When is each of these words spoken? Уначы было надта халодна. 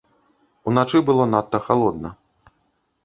Уначы 0.71 1.01
было 1.09 1.23
надта 1.35 1.63
халодна. 1.67 2.15